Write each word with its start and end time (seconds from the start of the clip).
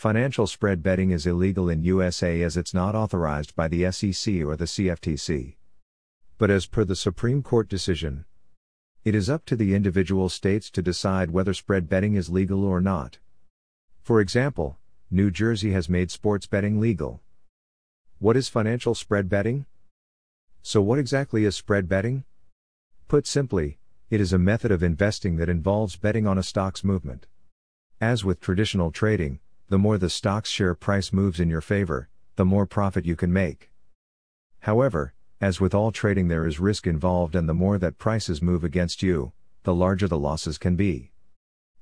Financial 0.00 0.46
spread 0.46 0.82
betting 0.82 1.10
is 1.10 1.26
illegal 1.26 1.68
in 1.68 1.82
USA 1.82 2.40
as 2.40 2.56
it's 2.56 2.72
not 2.72 2.94
authorized 2.94 3.54
by 3.54 3.68
the 3.68 3.82
SEC 3.92 4.36
or 4.36 4.56
the 4.56 4.64
CFTC. 4.64 5.56
But 6.38 6.48
as 6.48 6.64
per 6.64 6.86
the 6.86 6.96
Supreme 6.96 7.42
Court 7.42 7.68
decision, 7.68 8.24
it 9.04 9.14
is 9.14 9.28
up 9.28 9.44
to 9.44 9.56
the 9.56 9.74
individual 9.74 10.30
states 10.30 10.70
to 10.70 10.80
decide 10.80 11.32
whether 11.32 11.52
spread 11.52 11.86
betting 11.86 12.14
is 12.14 12.30
legal 12.30 12.64
or 12.64 12.80
not. 12.80 13.18
For 14.00 14.22
example, 14.22 14.78
New 15.10 15.30
Jersey 15.30 15.72
has 15.72 15.90
made 15.90 16.10
sports 16.10 16.46
betting 16.46 16.80
legal. 16.80 17.20
What 18.20 18.38
is 18.38 18.48
financial 18.48 18.94
spread 18.94 19.28
betting? 19.28 19.66
So, 20.62 20.80
what 20.80 20.98
exactly 20.98 21.44
is 21.44 21.56
spread 21.56 21.90
betting? 21.90 22.24
Put 23.06 23.26
simply, 23.26 23.76
it 24.08 24.22
is 24.22 24.32
a 24.32 24.38
method 24.38 24.70
of 24.70 24.82
investing 24.82 25.36
that 25.36 25.50
involves 25.50 25.96
betting 25.96 26.26
on 26.26 26.38
a 26.38 26.42
stock's 26.42 26.82
movement. 26.82 27.26
As 28.00 28.24
with 28.24 28.40
traditional 28.40 28.92
trading, 28.92 29.40
the 29.70 29.78
more 29.78 29.98
the 29.98 30.10
stock's 30.10 30.50
share 30.50 30.74
price 30.74 31.12
moves 31.12 31.38
in 31.38 31.48
your 31.48 31.60
favor, 31.60 32.08
the 32.34 32.44
more 32.44 32.66
profit 32.66 33.06
you 33.06 33.14
can 33.14 33.32
make. 33.32 33.70
However, 34.58 35.14
as 35.40 35.60
with 35.60 35.76
all 35.76 35.92
trading, 35.92 36.26
there 36.26 36.44
is 36.44 36.58
risk 36.58 36.88
involved, 36.88 37.36
and 37.36 37.48
the 37.48 37.54
more 37.54 37.78
that 37.78 37.96
prices 37.96 38.42
move 38.42 38.64
against 38.64 39.00
you, 39.00 39.32
the 39.62 39.72
larger 39.72 40.08
the 40.08 40.18
losses 40.18 40.58
can 40.58 40.74
be. 40.74 41.12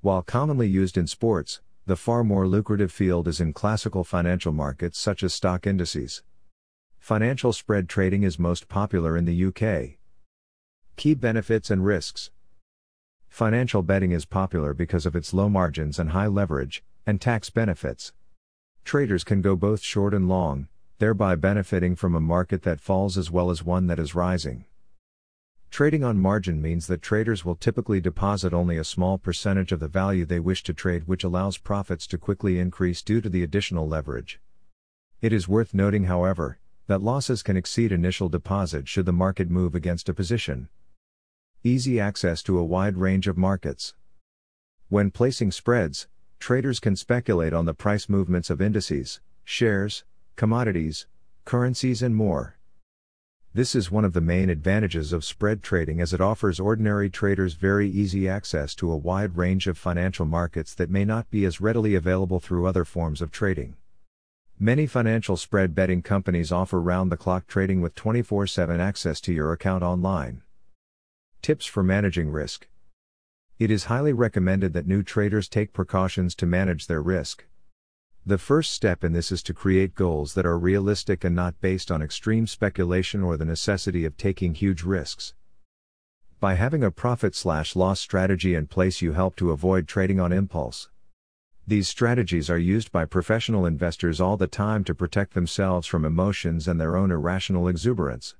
While 0.00 0.22
commonly 0.22 0.66
used 0.66 0.98
in 0.98 1.06
sports, 1.06 1.60
the 1.86 1.94
far 1.94 2.24
more 2.24 2.48
lucrative 2.48 2.90
field 2.90 3.28
is 3.28 3.40
in 3.40 3.52
classical 3.52 4.02
financial 4.02 4.52
markets 4.52 4.98
such 4.98 5.22
as 5.22 5.32
stock 5.32 5.64
indices. 5.64 6.24
Financial 6.98 7.52
spread 7.52 7.88
trading 7.88 8.24
is 8.24 8.36
most 8.36 8.66
popular 8.66 9.16
in 9.16 9.26
the 9.26 9.44
UK. 9.44 9.96
Key 10.96 11.14
benefits 11.14 11.70
and 11.70 11.84
risks 11.84 12.32
Financial 13.28 13.82
betting 13.82 14.10
is 14.10 14.24
popular 14.24 14.74
because 14.74 15.06
of 15.06 15.14
its 15.14 15.32
low 15.32 15.48
margins 15.48 16.00
and 16.00 16.10
high 16.10 16.26
leverage, 16.26 16.82
and 17.06 17.20
tax 17.20 17.48
benefits. 17.50 18.12
Traders 18.84 19.24
can 19.24 19.40
go 19.40 19.56
both 19.56 19.80
short 19.80 20.12
and 20.12 20.28
long, 20.28 20.68
thereby 20.98 21.36
benefiting 21.36 21.94
from 21.94 22.14
a 22.14 22.20
market 22.20 22.62
that 22.62 22.80
falls 22.80 23.16
as 23.16 23.30
well 23.30 23.50
as 23.50 23.62
one 23.62 23.86
that 23.86 23.98
is 23.98 24.14
rising. 24.14 24.64
Trading 25.70 26.04
on 26.04 26.18
margin 26.18 26.62
means 26.62 26.86
that 26.86 27.02
traders 27.02 27.44
will 27.44 27.54
typically 27.54 28.00
deposit 28.00 28.54
only 28.54 28.78
a 28.78 28.84
small 28.84 29.18
percentage 29.18 29.72
of 29.72 29.80
the 29.80 29.88
value 29.88 30.24
they 30.24 30.40
wish 30.40 30.62
to 30.62 30.72
trade, 30.72 31.06
which 31.06 31.24
allows 31.24 31.58
profits 31.58 32.06
to 32.06 32.18
quickly 32.18 32.58
increase 32.58 33.02
due 33.02 33.20
to 33.20 33.28
the 33.28 33.42
additional 33.42 33.86
leverage. 33.86 34.40
It 35.20 35.32
is 35.32 35.48
worth 35.48 35.74
noting, 35.74 36.04
however, 36.04 36.58
that 36.86 37.02
losses 37.02 37.42
can 37.42 37.56
exceed 37.56 37.92
initial 37.92 38.28
deposit 38.28 38.88
should 38.88 39.06
the 39.06 39.12
market 39.12 39.50
move 39.50 39.74
against 39.74 40.08
a 40.08 40.14
position. 40.14 40.68
Easy 41.64 41.98
access 41.98 42.42
to 42.44 42.58
a 42.58 42.64
wide 42.64 42.96
range 42.96 43.26
of 43.26 43.36
markets. 43.36 43.94
When 44.88 45.10
placing 45.10 45.50
spreads, 45.50 46.06
traders 46.46 46.78
can 46.78 46.94
speculate 46.94 47.52
on 47.52 47.64
the 47.64 47.74
price 47.74 48.08
movements 48.08 48.50
of 48.50 48.60
indices, 48.60 49.20
shares, 49.42 50.04
commodities, 50.36 51.08
currencies, 51.44 52.02
and 52.04 52.14
more. 52.14 52.56
This 53.52 53.74
is 53.74 53.90
one 53.90 54.04
of 54.04 54.12
the 54.12 54.20
main 54.20 54.48
advantages 54.48 55.12
of 55.12 55.24
spread 55.24 55.60
trading 55.60 56.00
as 56.00 56.14
it 56.14 56.20
offers 56.20 56.60
ordinary 56.60 57.10
traders 57.10 57.54
very 57.54 57.90
easy 57.90 58.28
access 58.28 58.76
to 58.76 58.92
a 58.92 58.96
wide 58.96 59.36
range 59.36 59.66
of 59.66 59.76
financial 59.76 60.24
markets 60.24 60.72
that 60.76 60.88
may 60.88 61.04
not 61.04 61.28
be 61.32 61.44
as 61.44 61.60
readily 61.60 61.96
available 61.96 62.38
through 62.38 62.68
other 62.68 62.84
forms 62.84 63.20
of 63.20 63.32
trading. 63.32 63.74
Many 64.56 64.86
financial 64.86 65.36
spread 65.36 65.74
betting 65.74 66.00
companies 66.00 66.52
offer 66.52 66.80
round 66.80 67.10
the 67.10 67.16
clock 67.16 67.48
trading 67.48 67.80
with 67.80 67.96
24 67.96 68.46
7 68.46 68.78
access 68.78 69.20
to 69.22 69.32
your 69.32 69.50
account 69.50 69.82
online. 69.82 70.42
Tips 71.42 71.66
for 71.66 71.82
managing 71.82 72.30
risk 72.30 72.68
it 73.58 73.70
is 73.70 73.84
highly 73.84 74.12
recommended 74.12 74.74
that 74.74 74.86
new 74.86 75.02
traders 75.02 75.48
take 75.48 75.72
precautions 75.72 76.34
to 76.34 76.44
manage 76.44 76.86
their 76.86 77.00
risk. 77.00 77.46
The 78.26 78.36
first 78.36 78.72
step 78.72 79.02
in 79.02 79.12
this 79.12 79.32
is 79.32 79.42
to 79.44 79.54
create 79.54 79.94
goals 79.94 80.34
that 80.34 80.44
are 80.44 80.58
realistic 80.58 81.24
and 81.24 81.34
not 81.34 81.60
based 81.60 81.90
on 81.90 82.02
extreme 82.02 82.46
speculation 82.46 83.22
or 83.22 83.36
the 83.36 83.44
necessity 83.44 84.04
of 84.04 84.16
taking 84.16 84.54
huge 84.54 84.82
risks. 84.82 85.32
By 86.38 86.54
having 86.54 86.84
a 86.84 86.90
profit 86.90 87.34
slash 87.34 87.74
loss 87.74 87.98
strategy 87.98 88.54
in 88.54 88.66
place, 88.66 89.00
you 89.00 89.12
help 89.12 89.36
to 89.36 89.52
avoid 89.52 89.88
trading 89.88 90.20
on 90.20 90.32
impulse. 90.32 90.90
These 91.66 91.88
strategies 91.88 92.50
are 92.50 92.58
used 92.58 92.92
by 92.92 93.06
professional 93.06 93.64
investors 93.64 94.20
all 94.20 94.36
the 94.36 94.46
time 94.46 94.84
to 94.84 94.94
protect 94.94 95.32
themselves 95.32 95.86
from 95.86 96.04
emotions 96.04 96.68
and 96.68 96.78
their 96.78 96.94
own 96.94 97.10
irrational 97.10 97.68
exuberance. 97.68 98.34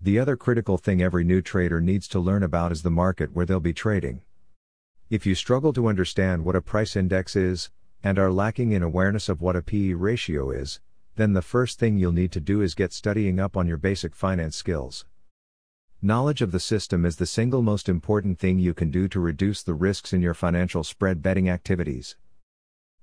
The 0.00 0.18
other 0.18 0.36
critical 0.36 0.78
thing 0.78 1.02
every 1.02 1.24
new 1.24 1.40
trader 1.40 1.80
needs 1.80 2.06
to 2.08 2.20
learn 2.20 2.42
about 2.42 2.72
is 2.72 2.82
the 2.82 2.90
market 2.90 3.34
where 3.34 3.46
they'll 3.46 3.60
be 3.60 3.72
trading. 3.72 4.22
If 5.08 5.24
you 5.24 5.34
struggle 5.34 5.72
to 5.72 5.88
understand 5.88 6.44
what 6.44 6.56
a 6.56 6.60
price 6.60 6.96
index 6.96 7.36
is, 7.36 7.70
and 8.02 8.18
are 8.18 8.30
lacking 8.30 8.72
in 8.72 8.82
awareness 8.82 9.28
of 9.28 9.40
what 9.40 9.56
a 9.56 9.62
PE 9.62 9.94
ratio 9.94 10.50
is, 10.50 10.80
then 11.16 11.32
the 11.32 11.42
first 11.42 11.78
thing 11.78 11.96
you'll 11.96 12.12
need 12.12 12.30
to 12.32 12.40
do 12.40 12.60
is 12.60 12.74
get 12.74 12.92
studying 12.92 13.40
up 13.40 13.56
on 13.56 13.66
your 13.66 13.78
basic 13.78 14.14
finance 14.14 14.54
skills. 14.54 15.06
Knowledge 16.02 16.42
of 16.42 16.52
the 16.52 16.60
system 16.60 17.06
is 17.06 17.16
the 17.16 17.26
single 17.26 17.62
most 17.62 17.88
important 17.88 18.38
thing 18.38 18.58
you 18.58 18.74
can 18.74 18.90
do 18.90 19.08
to 19.08 19.18
reduce 19.18 19.62
the 19.62 19.74
risks 19.74 20.12
in 20.12 20.20
your 20.20 20.34
financial 20.34 20.84
spread 20.84 21.22
betting 21.22 21.48
activities. 21.48 22.16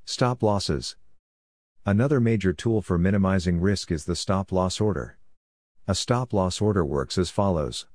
Stop 0.06 0.44
losses. 0.44 0.96
Another 1.86 2.20
major 2.20 2.54
tool 2.54 2.82
for 2.82 2.98
minimizing 2.98 3.60
risk 3.60 3.92
is 3.92 4.06
the 4.06 4.16
stop 4.16 4.52
loss 4.52 4.80
order. 4.80 5.18
A 5.86 5.94
stop 5.94 6.32
loss 6.32 6.62
order 6.62 6.86
works 6.86 7.18
as 7.18 7.30
follows. 7.30 7.88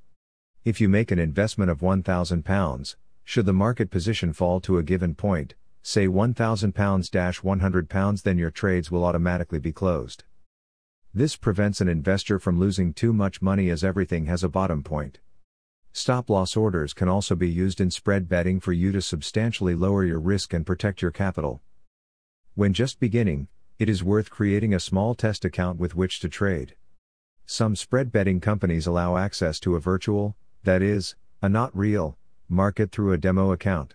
If 0.62 0.78
you 0.78 0.90
make 0.90 1.10
an 1.10 1.18
investment 1.18 1.70
of 1.70 1.80
£1,000, 1.80 2.96
should 3.24 3.46
the 3.46 3.52
market 3.54 3.90
position 3.90 4.34
fall 4.34 4.60
to 4.60 4.76
a 4.76 4.82
given 4.82 5.14
point, 5.14 5.54
say 5.82 6.06
£1,000 6.06 6.74
£100, 6.74 8.22
then 8.22 8.36
your 8.36 8.50
trades 8.50 8.90
will 8.90 9.06
automatically 9.06 9.58
be 9.58 9.72
closed. 9.72 10.24
This 11.14 11.34
prevents 11.34 11.80
an 11.80 11.88
investor 11.88 12.38
from 12.38 12.58
losing 12.58 12.92
too 12.92 13.14
much 13.14 13.40
money 13.40 13.70
as 13.70 13.82
everything 13.82 14.26
has 14.26 14.44
a 14.44 14.50
bottom 14.50 14.82
point. 14.82 15.20
Stop 15.94 16.28
loss 16.28 16.58
orders 16.58 16.92
can 16.92 17.08
also 17.08 17.34
be 17.34 17.48
used 17.48 17.80
in 17.80 17.90
spread 17.90 18.28
betting 18.28 18.60
for 18.60 18.74
you 18.74 18.92
to 18.92 19.00
substantially 19.00 19.74
lower 19.74 20.04
your 20.04 20.20
risk 20.20 20.52
and 20.52 20.66
protect 20.66 21.00
your 21.00 21.10
capital. 21.10 21.62
When 22.54 22.74
just 22.74 23.00
beginning, 23.00 23.48
it 23.78 23.88
is 23.88 24.04
worth 24.04 24.28
creating 24.28 24.74
a 24.74 24.80
small 24.80 25.14
test 25.14 25.46
account 25.46 25.78
with 25.78 25.94
which 25.94 26.20
to 26.20 26.28
trade. 26.28 26.74
Some 27.50 27.76
spread 27.76 28.12
betting 28.12 28.40
companies 28.40 28.86
allow 28.86 29.16
access 29.16 29.58
to 29.60 29.74
a 29.74 29.80
virtual, 29.80 30.36
that 30.64 30.82
is, 30.82 31.16
a 31.40 31.48
not 31.48 31.74
real, 31.74 32.18
market 32.46 32.92
through 32.92 33.14
a 33.14 33.16
demo 33.16 33.52
account. 33.52 33.94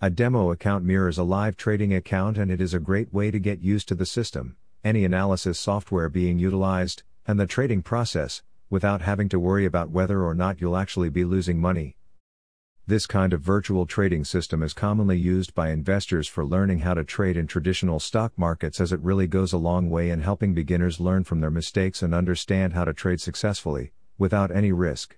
A 0.00 0.08
demo 0.08 0.52
account 0.52 0.84
mirrors 0.84 1.18
a 1.18 1.24
live 1.24 1.56
trading 1.56 1.92
account 1.92 2.38
and 2.38 2.52
it 2.52 2.60
is 2.60 2.72
a 2.72 2.78
great 2.78 3.12
way 3.12 3.32
to 3.32 3.40
get 3.40 3.60
used 3.60 3.88
to 3.88 3.96
the 3.96 4.06
system, 4.06 4.56
any 4.84 5.04
analysis 5.04 5.58
software 5.58 6.08
being 6.08 6.38
utilized, 6.38 7.02
and 7.26 7.40
the 7.40 7.48
trading 7.48 7.82
process, 7.82 8.44
without 8.70 9.02
having 9.02 9.28
to 9.30 9.40
worry 9.40 9.64
about 9.64 9.90
whether 9.90 10.22
or 10.22 10.32
not 10.32 10.60
you'll 10.60 10.76
actually 10.76 11.10
be 11.10 11.24
losing 11.24 11.60
money. 11.60 11.96
This 12.86 13.06
kind 13.06 13.32
of 13.32 13.40
virtual 13.40 13.86
trading 13.86 14.24
system 14.24 14.62
is 14.62 14.74
commonly 14.74 15.16
used 15.16 15.54
by 15.54 15.70
investors 15.70 16.28
for 16.28 16.44
learning 16.44 16.80
how 16.80 16.92
to 16.92 17.02
trade 17.02 17.34
in 17.34 17.46
traditional 17.46 17.98
stock 17.98 18.32
markets 18.36 18.78
as 18.78 18.92
it 18.92 19.00
really 19.00 19.26
goes 19.26 19.54
a 19.54 19.56
long 19.56 19.88
way 19.88 20.10
in 20.10 20.20
helping 20.20 20.52
beginners 20.52 21.00
learn 21.00 21.24
from 21.24 21.40
their 21.40 21.50
mistakes 21.50 22.02
and 22.02 22.14
understand 22.14 22.74
how 22.74 22.84
to 22.84 22.92
trade 22.92 23.22
successfully, 23.22 23.92
without 24.18 24.50
any 24.50 24.70
risk. 24.70 25.16